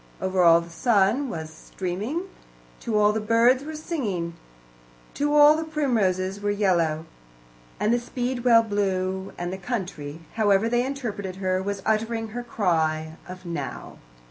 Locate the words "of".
13.29-13.45